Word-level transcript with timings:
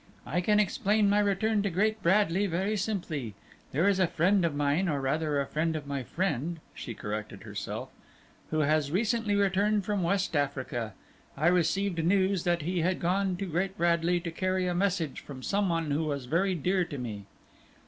"I 0.25 0.41
can 0.41 0.59
explain 0.59 1.11
my 1.11 1.19
return 1.19 1.61
to 1.61 1.69
Great 1.69 2.01
Bradley 2.01 2.47
very 2.47 2.75
simply. 2.75 3.35
There 3.71 3.87
is 3.87 3.99
a 3.99 4.07
friend 4.07 4.43
of 4.43 4.55
mine, 4.55 4.89
or 4.89 4.99
rather 4.99 5.39
a 5.39 5.45
friend 5.45 5.75
of 5.75 5.85
my 5.85 6.01
friend," 6.01 6.59
she 6.73 6.95
corrected 6.95 7.43
herself, 7.43 7.89
"who 8.49 8.61
has 8.61 8.89
recently 8.89 9.35
returned 9.35 9.85
from 9.85 10.01
West 10.01 10.35
Africa. 10.35 10.93
I 11.37 11.45
received 11.49 12.03
news 12.03 12.45
that 12.45 12.63
he 12.63 12.81
had 12.81 12.99
gone 12.99 13.37
to 13.37 13.45
Great 13.45 13.77
Bradley 13.77 14.19
to 14.21 14.31
carry 14.31 14.65
a 14.65 14.73
message 14.73 15.19
from 15.19 15.43
some 15.43 15.69
one 15.69 15.91
who 15.91 16.05
was 16.05 16.25
very 16.25 16.55
dear 16.55 16.83
to 16.85 16.97
me." 16.97 17.27